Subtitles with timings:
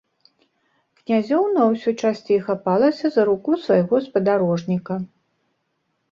[0.99, 4.97] Князёўна ўсё часцей хапалася за руку свайго спадарожніка.